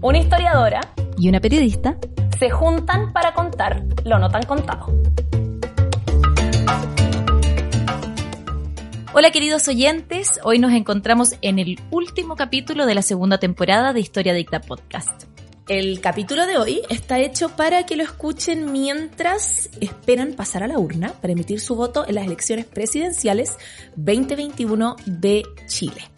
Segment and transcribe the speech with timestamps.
[0.00, 0.80] Una historiadora
[1.18, 1.96] y una periodista
[2.38, 4.96] se juntan para contar lo no tan contado.
[9.12, 13.98] Hola queridos oyentes, hoy nos encontramos en el último capítulo de la segunda temporada de
[13.98, 15.33] Historia Dicta Podcast.
[15.66, 20.78] El capítulo de hoy está hecho para que lo escuchen mientras esperan pasar a la
[20.78, 23.56] urna para emitir su voto en las elecciones presidenciales
[23.96, 26.10] 2021 de Chile.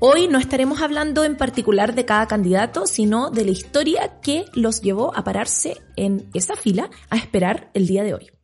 [0.00, 4.80] Hoy no estaremos hablando en particular de cada candidato, sino de la historia que los
[4.80, 8.39] llevó a pararse en esa fila a esperar el día de hoy.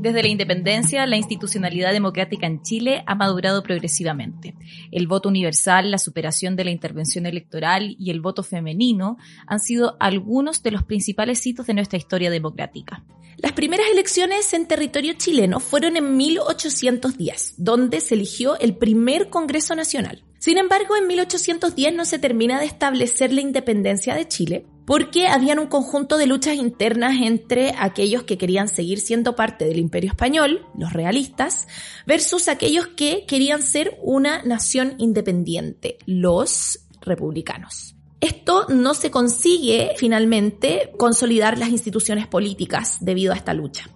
[0.00, 4.54] Desde la independencia, la institucionalidad democrática en Chile ha madurado progresivamente.
[4.92, 9.16] El voto universal, la superación de la intervención electoral y el voto femenino
[9.46, 13.04] han sido algunos de los principales hitos de nuestra historia democrática.
[13.38, 19.74] Las primeras elecciones en territorio chileno fueron en 1810, donde se eligió el primer Congreso
[19.74, 20.24] Nacional.
[20.38, 25.58] Sin embargo, en 1810 no se termina de establecer la independencia de Chile, porque habían
[25.58, 30.64] un conjunto de luchas internas entre aquellos que querían seguir siendo parte del imperio español,
[30.76, 31.66] los realistas,
[32.06, 37.96] versus aquellos que querían ser una nación independiente, los republicanos.
[38.20, 43.90] Esto no se consigue finalmente consolidar las instituciones políticas debido a esta lucha.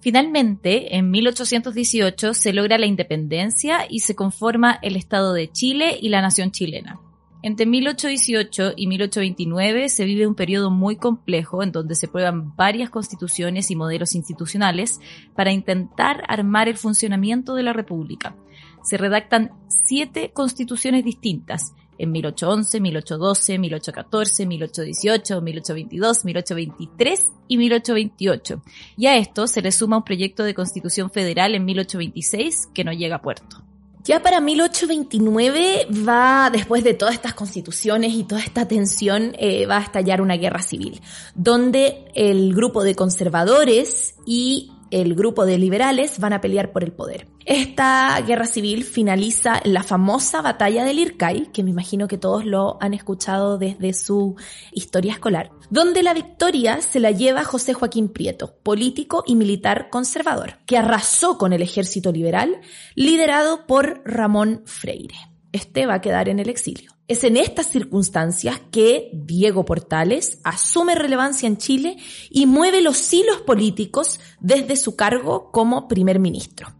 [0.00, 6.08] Finalmente, en 1818 se logra la independencia y se conforma el Estado de Chile y
[6.08, 7.00] la nación chilena.
[7.40, 12.90] Entre 1818 y 1829 se vive un periodo muy complejo en donde se prueban varias
[12.90, 15.00] constituciones y modelos institucionales
[15.36, 18.34] para intentar armar el funcionamiento de la República.
[18.82, 28.62] Se redactan siete constituciones distintas en 1811, 1812, 1814, 1818, 1822, 1823 y 1828.
[28.96, 32.92] Y a esto se le suma un proyecto de constitución federal en 1826 que no
[32.92, 33.62] llega a puerto.
[34.04, 39.76] Ya para 1829 va, después de todas estas constituciones y toda esta tensión, eh, va
[39.76, 41.00] a estallar una guerra civil,
[41.34, 46.92] donde el grupo de conservadores y el grupo de liberales van a pelear por el
[46.92, 47.26] poder.
[47.48, 52.44] Esta guerra civil finaliza en la famosa batalla del Ircay, que me imagino que todos
[52.44, 54.36] lo han escuchado desde su
[54.70, 60.58] historia escolar, donde la victoria se la lleva José Joaquín Prieto, político y militar conservador,
[60.66, 62.60] que arrasó con el ejército liberal
[62.94, 65.16] liderado por Ramón Freire.
[65.50, 66.92] Este va a quedar en el exilio.
[67.08, 71.96] Es en estas circunstancias que Diego Portales asume relevancia en Chile
[72.28, 76.77] y mueve los hilos políticos desde su cargo como primer ministro.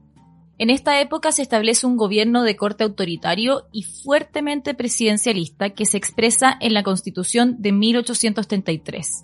[0.60, 5.96] En esta época se establece un gobierno de corte autoritario y fuertemente presidencialista que se
[5.96, 9.22] expresa en la Constitución de 1833.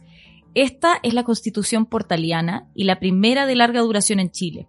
[0.55, 4.69] Esta es la Constitución portaliana y la primera de larga duración en Chile.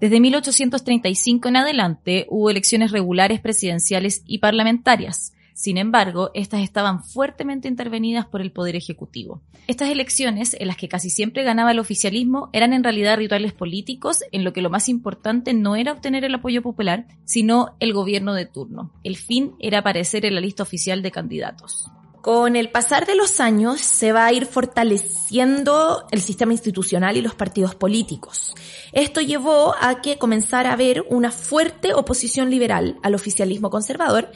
[0.00, 5.32] Desde 1835 en adelante hubo elecciones regulares presidenciales y parlamentarias.
[5.64, 9.40] Sin embargo, estas estaban fuertemente intervenidas por el Poder Ejecutivo.
[9.66, 14.24] Estas elecciones, en las que casi siempre ganaba el oficialismo, eran en realidad rituales políticos
[14.30, 18.34] en lo que lo más importante no era obtener el apoyo popular, sino el gobierno
[18.34, 18.92] de turno.
[19.04, 21.90] El fin era aparecer en la lista oficial de candidatos.
[22.20, 27.20] Con el pasar de los años se va a ir fortaleciendo el sistema institucional y
[27.22, 28.54] los partidos políticos.
[28.92, 34.30] Esto llevó a que comenzara a haber una fuerte oposición liberal al oficialismo conservador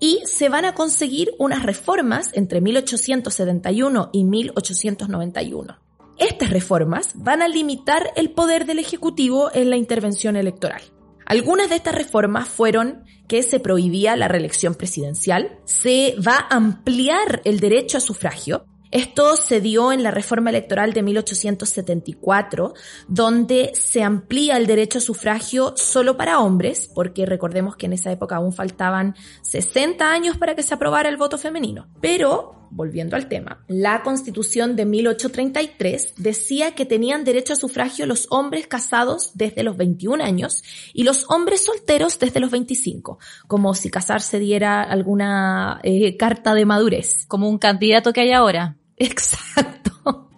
[0.00, 5.78] y se van a conseguir unas reformas entre 1871 y 1891.
[6.18, 10.82] Estas reformas van a limitar el poder del Ejecutivo en la intervención electoral.
[11.24, 17.42] Algunas de estas reformas fueron que se prohibía la reelección presidencial, se va a ampliar
[17.44, 22.74] el derecho a sufragio, esto se dio en la reforma electoral de 1874,
[23.06, 28.10] donde se amplía el derecho a sufragio solo para hombres, porque recordemos que en esa
[28.10, 31.88] época aún faltaban 60 años para que se aprobara el voto femenino.
[32.00, 38.26] Pero, volviendo al tema, la constitución de 1833 decía que tenían derecho a sufragio los
[38.30, 40.62] hombres casados desde los 21 años
[40.92, 46.64] y los hombres solteros desde los 25, como si casarse diera alguna eh, carta de
[46.64, 47.26] madurez.
[47.26, 48.76] Como un candidato que hay ahora.
[48.96, 50.28] Exacto.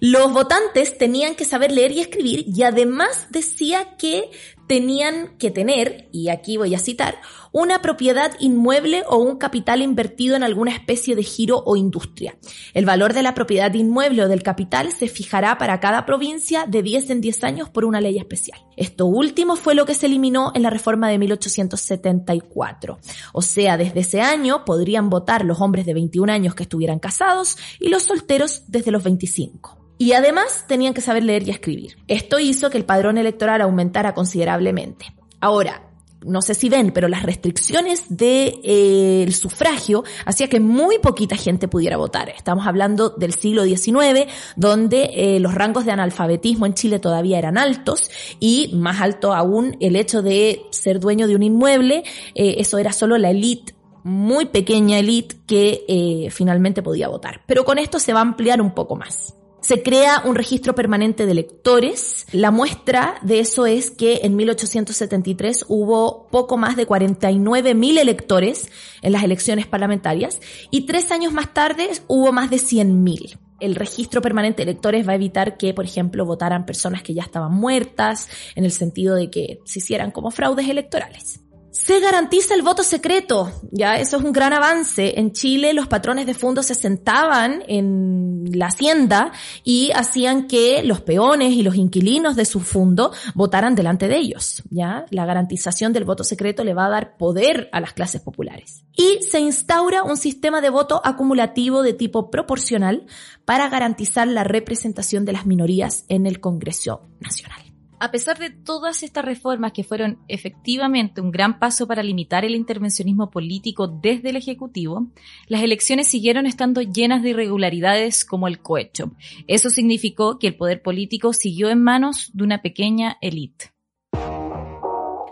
[0.00, 4.30] Los votantes tenían que saber leer y escribir y además decía que
[4.70, 7.16] tenían que tener, y aquí voy a citar,
[7.50, 12.38] una propiedad inmueble o un capital invertido en alguna especie de giro o industria.
[12.72, 16.84] El valor de la propiedad inmueble o del capital se fijará para cada provincia de
[16.84, 18.60] 10 en 10 años por una ley especial.
[18.76, 23.00] Esto último fue lo que se eliminó en la reforma de 1874.
[23.32, 27.58] O sea, desde ese año podrían votar los hombres de 21 años que estuvieran casados
[27.80, 29.79] y los solteros desde los 25.
[30.00, 31.98] Y además tenían que saber leer y escribir.
[32.08, 35.12] Esto hizo que el padrón electoral aumentara considerablemente.
[35.40, 35.90] Ahora,
[36.24, 38.16] no sé si ven, pero las restricciones del
[38.62, 42.30] de, eh, sufragio hacía que muy poquita gente pudiera votar.
[42.30, 44.26] Estamos hablando del siglo XIX,
[44.56, 48.10] donde eh, los rangos de analfabetismo en Chile todavía eran altos
[48.40, 52.04] y más alto aún el hecho de ser dueño de un inmueble,
[52.34, 57.42] eh, eso era solo la élite muy pequeña élite que finalmente podía votar.
[57.46, 59.34] Pero con esto se va a ampliar un poco más.
[59.60, 62.26] Se crea un registro permanente de electores.
[62.32, 68.70] La muestra de eso es que en 1873 hubo poco más de 49.000 electores
[69.02, 70.40] en las elecciones parlamentarias
[70.70, 75.12] y tres años más tarde hubo más de 100.000 el registro permanente de electores va
[75.12, 79.30] a evitar que, por ejemplo, votaran personas que ya estaban muertas, en el sentido de
[79.30, 81.40] que se hicieran como fraudes electorales.
[81.72, 85.20] Se garantiza el voto secreto, ya eso es un gran avance.
[85.20, 89.30] En Chile los patrones de fondos se sentaban en la hacienda
[89.62, 94.64] y hacían que los peones y los inquilinos de su fondo votaran delante de ellos,
[94.68, 95.06] ya.
[95.10, 98.84] La garantización del voto secreto le va a dar poder a las clases populares.
[98.96, 103.06] Y se instaura un sistema de voto acumulativo de tipo proporcional
[103.44, 107.69] para garantizar la representación de las minorías en el Congreso Nacional.
[108.02, 112.54] A pesar de todas estas reformas que fueron efectivamente un gran paso para limitar el
[112.54, 115.12] intervencionismo político desde el Ejecutivo,
[115.48, 119.12] las elecciones siguieron estando llenas de irregularidades como el cohecho.
[119.46, 123.74] Eso significó que el poder político siguió en manos de una pequeña élite.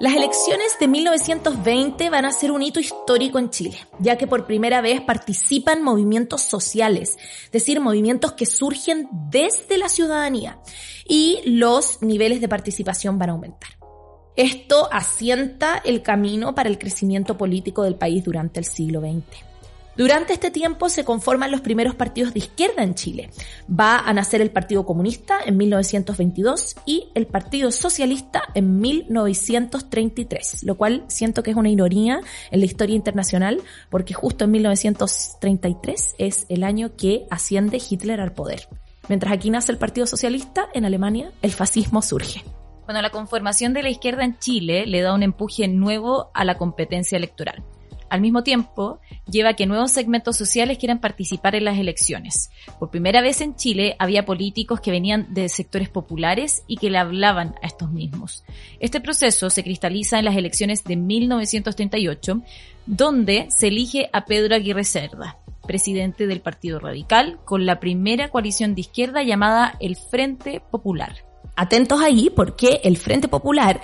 [0.00, 4.46] Las elecciones de 1920 van a ser un hito histórico en Chile, ya que por
[4.46, 10.60] primera vez participan movimientos sociales, es decir, movimientos que surgen desde la ciudadanía
[11.04, 13.70] y los niveles de participación van a aumentar.
[14.36, 19.47] Esto asienta el camino para el crecimiento político del país durante el siglo XX.
[19.98, 23.30] Durante este tiempo se conforman los primeros partidos de izquierda en Chile.
[23.68, 30.76] Va a nacer el Partido Comunista en 1922 y el Partido Socialista en 1933, lo
[30.76, 32.20] cual siento que es una ironía
[32.52, 33.60] en la historia internacional
[33.90, 38.68] porque justo en 1933 es el año que asciende Hitler al poder.
[39.08, 42.44] Mientras aquí nace el Partido Socialista, en Alemania el fascismo surge.
[42.84, 46.56] Bueno, la conformación de la izquierda en Chile le da un empuje nuevo a la
[46.56, 47.64] competencia electoral.
[48.10, 49.00] Al mismo tiempo,
[49.30, 52.50] lleva que nuevos segmentos sociales quieran participar en las elecciones.
[52.78, 56.98] Por primera vez en Chile había políticos que venían de sectores populares y que le
[56.98, 58.44] hablaban a estos mismos.
[58.80, 62.42] Este proceso se cristaliza en las elecciones de 1938,
[62.86, 68.74] donde se elige a Pedro Aguirre Cerda, presidente del Partido Radical, con la primera coalición
[68.74, 71.27] de izquierda llamada el Frente Popular
[71.58, 73.80] atentos ahí porque el Frente Popular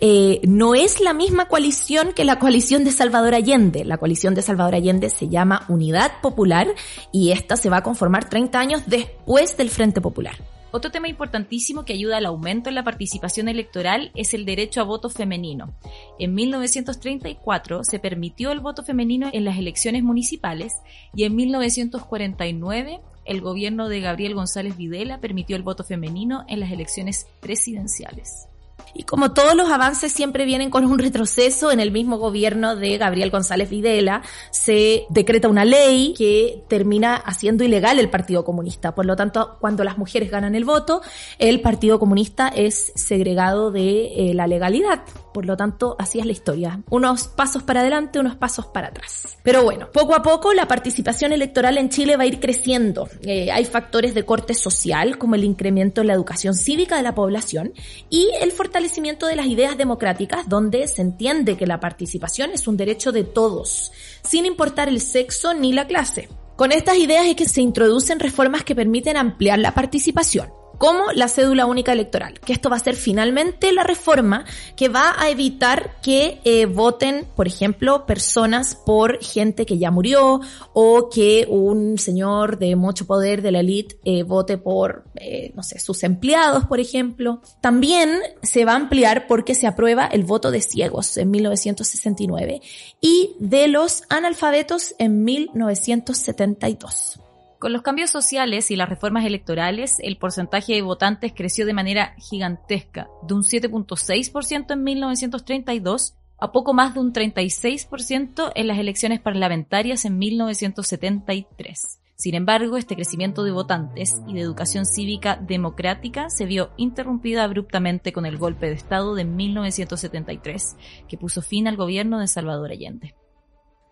[0.00, 3.84] eh, no es la misma coalición que la coalición de Salvador Allende.
[3.84, 6.68] La coalición de Salvador Allende se llama Unidad Popular
[7.12, 10.36] y esta se va a conformar 30 años después del Frente Popular.
[10.70, 14.84] Otro tema importantísimo que ayuda al aumento en la participación electoral es el derecho a
[14.84, 15.72] voto femenino.
[16.18, 20.74] En 1934 se permitió el voto femenino en las elecciones municipales
[21.14, 26.70] y en 1949 el gobierno de Gabriel González Videla permitió el voto femenino en las
[26.70, 28.48] elecciones presidenciales.
[28.94, 32.96] Y como todos los avances siempre vienen con un retroceso, en el mismo gobierno de
[32.96, 34.22] Gabriel González Videla
[34.52, 38.94] se decreta una ley que termina haciendo ilegal el Partido Comunista.
[38.94, 41.02] Por lo tanto, cuando las mujeres ganan el voto,
[41.38, 45.02] el Partido Comunista es segregado de eh, la legalidad.
[45.32, 46.80] Por lo tanto, así es la historia.
[46.90, 49.36] Unos pasos para adelante, unos pasos para atrás.
[49.42, 53.08] Pero bueno, poco a poco la participación electoral en Chile va a ir creciendo.
[53.22, 57.16] Eh, hay factores de corte social, como el incremento en la educación cívica de la
[57.16, 57.72] población
[58.08, 62.78] y el fortalecimiento de las ideas democráticas, donde se entiende que la participación es un
[62.78, 63.92] derecho de todos,
[64.22, 66.30] sin importar el sexo ni la clase.
[66.56, 71.28] Con estas ideas es que se introducen reformas que permiten ampliar la participación como la
[71.28, 74.44] cédula única electoral, que esto va a ser finalmente la reforma
[74.76, 80.40] que va a evitar que eh, voten, por ejemplo, personas por gente que ya murió
[80.72, 85.62] o que un señor de mucho poder de la élite eh, vote por, eh, no
[85.62, 87.40] sé, sus empleados, por ejemplo.
[87.60, 92.60] También se va a ampliar porque se aprueba el voto de ciegos en 1969
[93.00, 97.20] y de los analfabetos en 1972.
[97.64, 102.14] Con los cambios sociales y las reformas electorales, el porcentaje de votantes creció de manera
[102.18, 109.18] gigantesca, de un 7.6% en 1932 a poco más de un 36% en las elecciones
[109.20, 112.00] parlamentarias en 1973.
[112.16, 118.12] Sin embargo, este crecimiento de votantes y de educación cívica democrática se vio interrumpida abruptamente
[118.12, 120.76] con el golpe de Estado de 1973,
[121.08, 123.14] que puso fin al gobierno de Salvador Allende.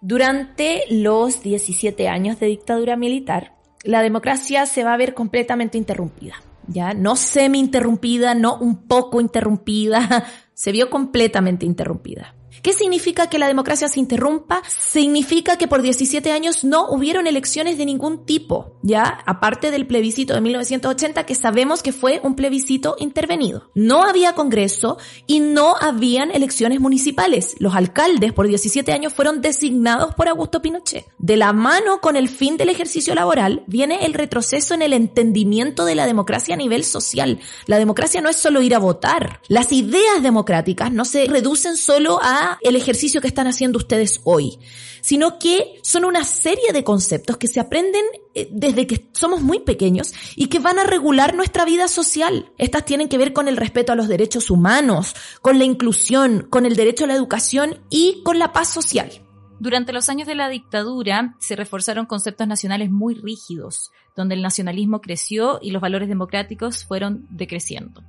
[0.02, 6.34] Durante los 17 años de dictadura militar, la democracia se va a ver completamente interrumpida.
[6.68, 10.24] Ya, no semi interrumpida, no un poco interrumpida,
[10.54, 12.34] se vio completamente interrumpida.
[12.60, 14.62] ¿Qué significa que la democracia se interrumpa?
[14.68, 20.34] Significa que por 17 años no hubieron elecciones de ningún tipo, ya, aparte del plebiscito
[20.34, 23.70] de 1980 que sabemos que fue un plebiscito intervenido.
[23.74, 27.54] No había congreso y no habían elecciones municipales.
[27.58, 31.06] Los alcaldes por 17 años fueron designados por Augusto Pinochet.
[31.18, 35.84] De la mano con el fin del ejercicio laboral viene el retroceso en el entendimiento
[35.84, 37.40] de la democracia a nivel social.
[37.66, 39.40] La democracia no es solo ir a votar.
[39.48, 44.58] Las ideas democráticas no se reducen solo a el ejercicio que están haciendo ustedes hoy,
[45.00, 49.60] sino que son una serie de conceptos que se aprenden eh, desde que somos muy
[49.60, 52.52] pequeños y que van a regular nuestra vida social.
[52.58, 56.66] Estas tienen que ver con el respeto a los derechos humanos, con la inclusión, con
[56.66, 59.22] el derecho a la educación y con la paz social.
[59.62, 65.00] Durante los años de la dictadura se reforzaron conceptos nacionales muy rígidos, donde el nacionalismo
[65.00, 68.02] creció y los valores democráticos fueron decreciendo.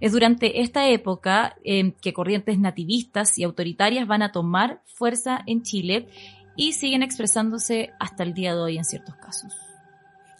[0.00, 5.62] Es durante esta época eh, que corrientes nativistas y autoritarias van a tomar fuerza en
[5.62, 6.10] Chile
[6.58, 9.67] y siguen expresándose hasta el día de hoy en ciertos casos.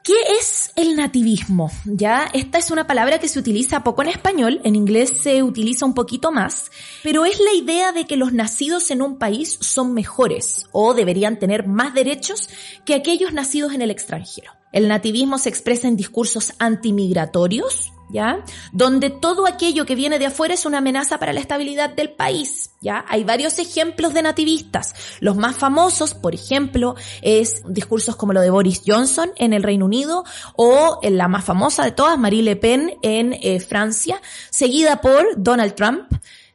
[0.08, 1.70] ¿Qué es el nativismo?
[1.84, 5.84] Ya, esta es una palabra que se utiliza poco en español, en inglés se utiliza
[5.84, 6.70] un poquito más,
[7.02, 11.38] pero es la idea de que los nacidos en un país son mejores o deberían
[11.38, 12.48] tener más derechos
[12.86, 14.50] que aquellos nacidos en el extranjero.
[14.72, 18.44] El nativismo se expresa en discursos antimigratorios, ¿ya?
[18.72, 22.70] Donde todo aquello que viene de afuera es una amenaza para la estabilidad del país,
[22.80, 23.04] ¿ya?
[23.08, 24.94] Hay varios ejemplos de nativistas.
[25.20, 29.84] Los más famosos, por ejemplo, es discursos como lo de Boris Johnson en el Reino
[29.84, 30.24] Unido
[30.56, 35.74] o la más famosa de todas, Marie Le Pen en eh, Francia, seguida por Donald
[35.74, 36.10] Trump,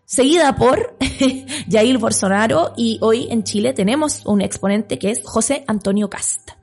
[0.06, 0.98] seguida por
[1.70, 6.63] Jair Bolsonaro y hoy en Chile tenemos un exponente que es José Antonio Casta.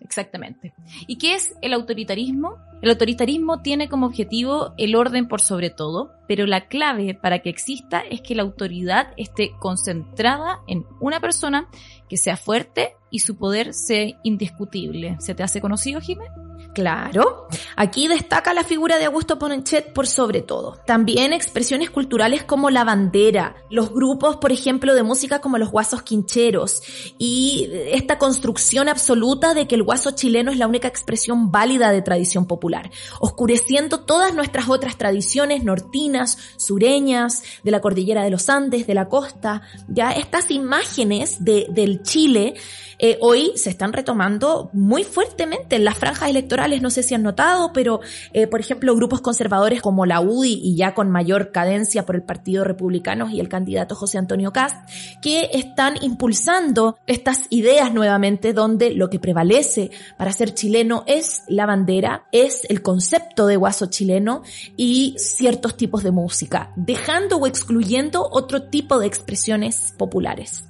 [0.00, 0.72] Exactamente.
[1.06, 2.56] ¿Y qué es el autoritarismo?
[2.82, 7.50] El autoritarismo tiene como objetivo el orden por sobre todo, pero la clave para que
[7.50, 11.68] exista es que la autoridad esté concentrada en una persona
[12.08, 15.16] que sea fuerte y su poder sea indiscutible.
[15.20, 16.49] ¿Se te hace conocido, Jiménez?
[16.74, 17.48] Claro.
[17.76, 20.78] Aquí destaca la figura de Augusto Pinochet por sobre todo.
[20.86, 26.02] También expresiones culturales como la bandera, los grupos, por ejemplo, de música como los guasos
[26.02, 26.82] quincheros
[27.18, 32.02] y esta construcción absoluta de que el guaso chileno es la única expresión válida de
[32.02, 38.86] tradición popular, oscureciendo todas nuestras otras tradiciones nortinas, sureñas, de la cordillera de los Andes,
[38.86, 39.62] de la costa.
[39.88, 42.54] Ya estas imágenes de, del Chile
[43.02, 47.22] eh, hoy se están retomando muy fuertemente en las franjas electorales, no sé si han
[47.22, 48.00] notado, pero
[48.34, 52.22] eh, por ejemplo grupos conservadores como la UDI y ya con mayor cadencia por el
[52.22, 54.76] Partido Republicano y el candidato José Antonio Cast,
[55.22, 61.64] que están impulsando estas ideas nuevamente donde lo que prevalece para ser chileno es la
[61.64, 64.42] bandera, es el concepto de guaso chileno
[64.76, 70.64] y ciertos tipos de música, dejando o excluyendo otro tipo de expresiones populares.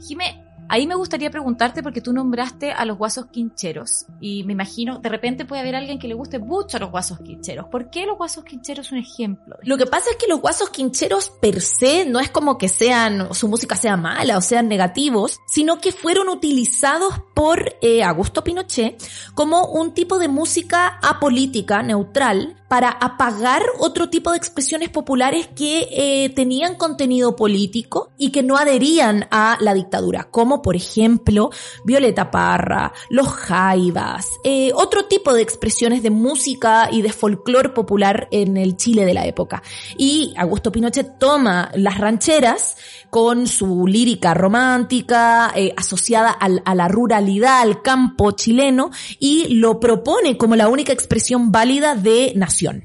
[0.00, 0.39] Jimé,
[0.72, 5.08] Ahí me gustaría preguntarte porque tú nombraste a los guasos quincheros y me imagino, de
[5.08, 7.66] repente puede haber alguien que le guste mucho a los guasos quincheros.
[7.66, 9.56] ¿Por qué los guasos quincheros es un ejemplo?
[9.62, 13.34] Lo que pasa es que los guasos quincheros per se no es como que sean,
[13.34, 19.02] su música sea mala o sean negativos, sino que fueron utilizados por eh, Augusto Pinochet
[19.32, 25.88] como un tipo de música apolítica, neutral, para apagar otro tipo de expresiones populares que
[25.90, 31.50] eh, tenían contenido político y que no adherían a la dictadura, como por ejemplo
[31.84, 38.28] Violeta Parra, los Jaivas, eh, otro tipo de expresiones de música y de folclore popular
[38.30, 39.64] en el Chile de la época.
[39.98, 42.76] Y Augusto Pinochet toma las rancheras
[43.10, 47.29] con su lírica romántica eh, asociada al, a la ruralidad,
[47.60, 52.84] al campo chileno y lo propone como la única expresión válida de nación.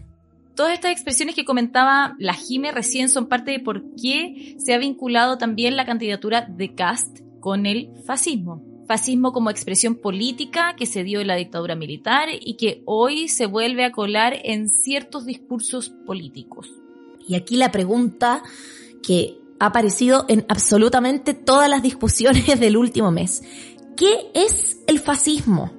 [0.55, 4.77] Todas estas expresiones que comentaba la Jime recién son parte de por qué se ha
[4.77, 8.63] vinculado también la candidatura de Cast con el fascismo.
[8.87, 13.47] Fascismo como expresión política que se dio en la dictadura militar y que hoy se
[13.47, 16.71] vuelve a colar en ciertos discursos políticos.
[17.27, 18.41] Y aquí la pregunta
[19.03, 23.43] que ha aparecido en absolutamente todas las discusiones del último mes.
[23.95, 25.71] ¿Qué es el fascismo?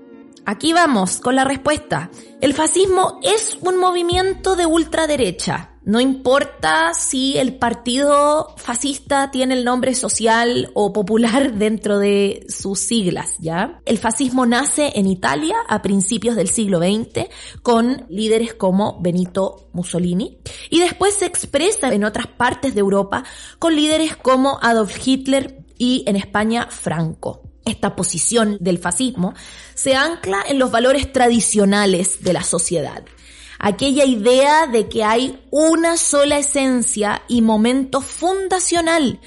[0.46, 2.10] Aquí vamos con la respuesta.
[2.40, 5.72] El fascismo es un movimiento de ultraderecha.
[5.84, 12.78] No importa si el partido fascista tiene el nombre social o popular dentro de sus
[12.78, 13.82] siglas, ¿ya?
[13.84, 17.28] El fascismo nace en Italia a principios del siglo XX
[17.62, 20.38] con líderes como Benito Mussolini
[20.70, 23.24] y después se expresa en otras partes de Europa
[23.58, 27.45] con líderes como Adolf Hitler y en España Franco.
[27.66, 29.34] Esta posición del fascismo,
[29.74, 33.04] se ancla en los valores tradicionales de la sociedad.
[33.58, 39.20] Aquella idea de que hay una sola esencia y momento fundacional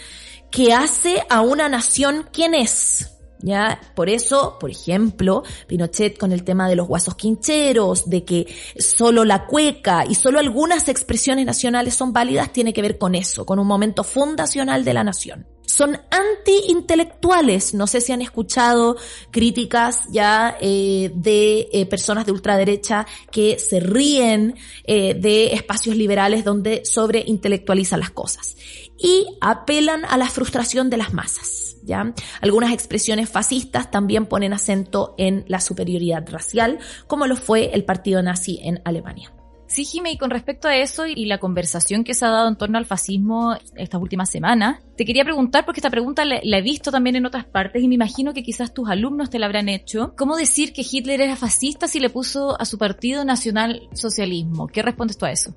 [0.51, 3.18] que hace a una nación quien es.
[3.41, 3.79] ¿Ya?
[3.95, 9.23] Por eso, por ejemplo, Pinochet con el tema de los guasos quincheros, de que solo
[9.23, 13.59] la cueca y solo algunas expresiones nacionales son válidas, tiene que ver con eso, con
[13.59, 17.73] un momento fundacional de la nación son anti-intelectuales.
[17.73, 18.97] No sé si han escuchado
[19.31, 26.43] críticas ya eh, de eh, personas de ultraderecha que se ríen eh, de espacios liberales
[26.43, 28.57] donde sobreintelectualizan las cosas.
[29.01, 31.77] Y apelan a la frustración de las masas.
[31.83, 32.13] ¿ya?
[32.41, 38.21] Algunas expresiones fascistas también ponen acento en la superioridad racial, como lo fue el partido
[38.21, 39.33] nazi en Alemania.
[39.69, 42.55] Sí, Jimé, y con respecto a eso y la conversación que se ha dado en
[42.55, 46.89] torno al fascismo estas últimas semanas, te quería preguntar, porque esta pregunta la, he visto
[46.89, 50.15] también en otras partes y me imagino que quizás tus alumnos te la habrán hecho.
[50.17, 54.65] ¿Cómo decir que Hitler era fascista si le puso a su partido nacional socialismo?
[54.65, 55.53] ¿Qué respondes tú a eso?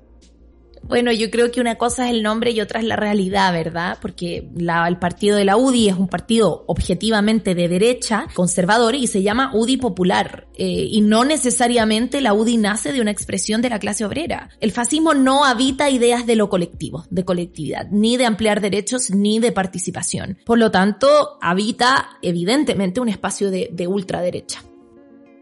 [0.83, 3.97] Bueno, yo creo que una cosa es el nombre y otra es la realidad, ¿verdad?
[4.01, 9.23] Porque el partido de la UDI es un partido objetivamente de derecha, conservador, y se
[9.23, 10.47] llama UDI Popular.
[10.55, 14.49] Eh, y no necesariamente la UDI nace de una expresión de la clase obrera.
[14.59, 19.39] El fascismo no habita ideas de lo colectivo, de colectividad, ni de ampliar derechos, ni
[19.39, 20.37] de participación.
[20.45, 24.63] Por lo tanto, habita evidentemente un espacio de, de ultraderecha.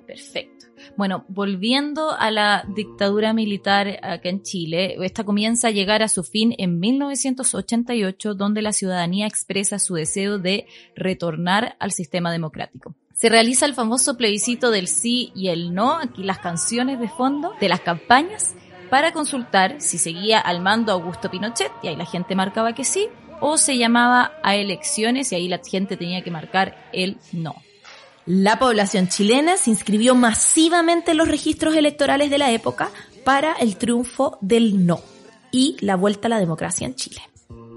[0.05, 0.50] Perfecto.
[0.97, 6.23] Bueno, volviendo a la dictadura militar acá en Chile, esta comienza a llegar a su
[6.23, 12.95] fin en 1988, donde la ciudadanía expresa su deseo de retornar al sistema democrático.
[13.13, 17.53] Se realiza el famoso plebiscito del sí y el no, aquí las canciones de fondo
[17.59, 18.55] de las campañas,
[18.89, 23.07] para consultar si seguía al mando Augusto Pinochet, y ahí la gente marcaba que sí,
[23.39, 27.55] o se llamaba a elecciones y ahí la gente tenía que marcar el no.
[28.27, 32.91] La población chilena se inscribió masivamente en los registros electorales de la época
[33.23, 35.01] para el triunfo del no
[35.51, 37.21] y la vuelta a la democracia en Chile.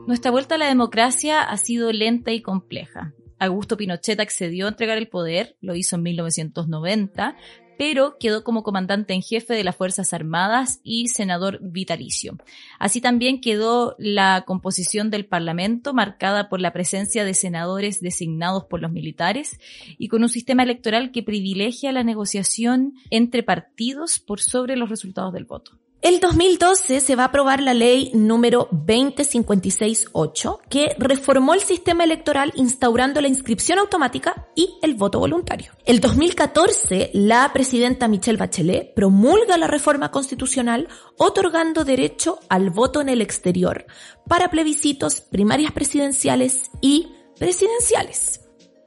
[0.07, 3.15] Nuestra vuelta a la democracia ha sido lenta y compleja.
[3.39, 7.37] Augusto Pinochet accedió a entregar el poder, lo hizo en 1990,
[7.79, 12.37] pero quedó como comandante en jefe de las Fuerzas Armadas y senador vitalicio.
[12.79, 18.81] Así también quedó la composición del Parlamento marcada por la presencia de senadores designados por
[18.81, 19.59] los militares
[19.99, 25.33] y con un sistema electoral que privilegia la negociación entre partidos por sobre los resultados
[25.33, 25.79] del voto.
[26.05, 32.53] El 2012 se va a aprobar la ley número 20568 que reformó el sistema electoral
[32.57, 35.73] instaurando la inscripción automática y el voto voluntario.
[35.87, 43.09] El 2014 la presidenta Michelle Bachelet promulga la reforma constitucional otorgando derecho al voto en
[43.09, 43.87] el exterior
[44.29, 48.44] para plebiscitos primarias presidenciales y presidenciales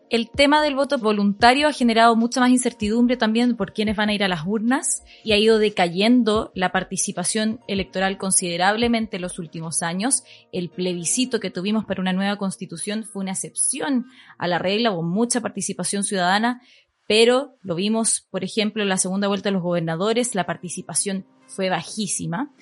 [0.10, 4.13] el tema del voto voluntario ha generado mucha más incertidumbre también por quienes van a
[4.13, 9.84] ir a las urnas y ha ido decayendo la participación electoral considerablemente en los últimos
[9.84, 10.24] años.
[10.52, 14.06] El plebiscito que tuvimos para una nueva constitución fue una excepción
[14.38, 16.62] a la regla, hubo mucha participación ciudadana,
[17.08, 21.70] pero lo vimos, por ejemplo, en la segunda vuelta de los gobernadores, la participación fue
[21.70, 22.54] bajísima.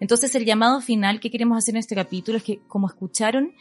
[0.00, 3.54] Entonces el llamado final que queremos hacer en este capítulo es que, como escucharon,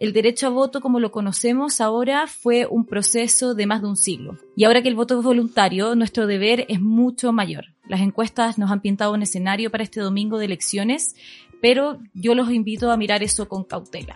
[0.00, 3.96] el derecho a voto como lo conocemos ahora fue un proceso de más de un
[3.96, 4.36] siglo.
[4.54, 7.66] Y ahora que el voto es voluntario, nuestro deber es mucho mayor.
[7.88, 11.16] Las encuestas nos han pintado un escenario para este domingo de elecciones,
[11.60, 14.14] pero yo los invito a mirar eso con cautela.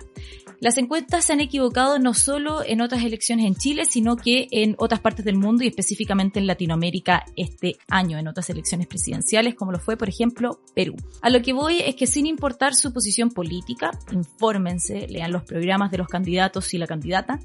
[0.62, 4.76] Las encuestas se han equivocado no solo en otras elecciones en Chile, sino que en
[4.78, 9.72] otras partes del mundo y específicamente en Latinoamérica este año, en otras elecciones presidenciales, como
[9.72, 10.94] lo fue, por ejemplo, Perú.
[11.20, 15.90] A lo que voy es que sin importar su posición política, infórmense, lean los programas
[15.90, 17.40] de los candidatos y la candidata,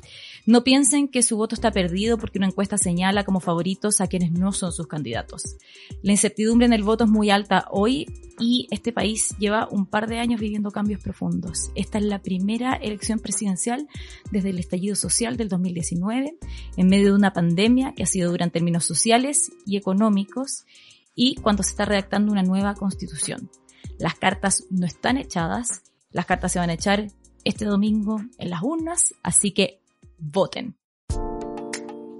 [0.45, 4.31] no piensen que su voto está perdido porque una encuesta señala como favoritos a quienes
[4.31, 5.57] no son sus candidatos.
[6.03, 8.05] La incertidumbre en el voto es muy alta hoy
[8.39, 11.71] y este país lleva un par de años viviendo cambios profundos.
[11.75, 13.87] Esta es la primera elección presidencial
[14.31, 16.37] desde el estallido social del 2019,
[16.77, 20.65] en medio de una pandemia que ha sido dura en términos sociales y económicos
[21.15, 23.49] y cuando se está redactando una nueva constitución.
[23.97, 27.07] Las cartas no están echadas, las cartas se van a echar
[27.43, 29.81] este domingo en las urnas, así que
[30.17, 30.77] voten.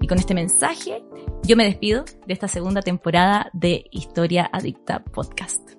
[0.00, 1.04] Y con este mensaje,
[1.44, 5.77] yo me despido de esta segunda temporada de Historia Adicta Podcast.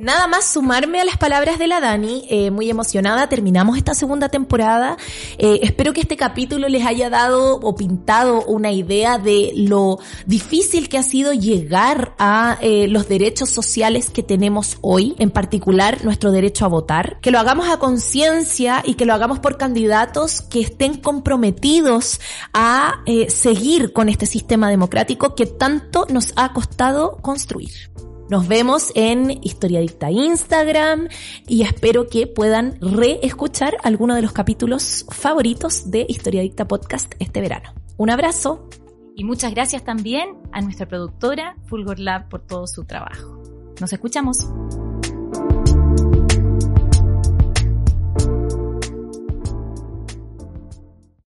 [0.00, 4.28] Nada más sumarme a las palabras de la Dani, eh, muy emocionada, terminamos esta segunda
[4.28, 4.96] temporada.
[5.38, 10.88] Eh, espero que este capítulo les haya dado o pintado una idea de lo difícil
[10.88, 16.30] que ha sido llegar a eh, los derechos sociales que tenemos hoy, en particular nuestro
[16.30, 17.18] derecho a votar.
[17.20, 22.20] Que lo hagamos a conciencia y que lo hagamos por candidatos que estén comprometidos
[22.54, 27.90] a seguir con este sistema democrático que tanto nos ha costado construir.
[28.30, 31.08] Nos vemos en Historia Dicta Instagram
[31.46, 37.40] y espero que puedan reescuchar alguno de los capítulos favoritos de Historia Dicta Podcast este
[37.40, 37.72] verano.
[37.96, 38.68] Un abrazo.
[39.16, 43.42] Y muchas gracias también a nuestra productora Fulgor Lab por todo su trabajo.
[43.80, 44.46] Nos escuchamos.